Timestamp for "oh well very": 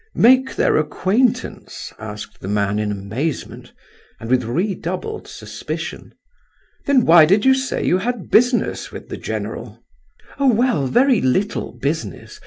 10.39-11.21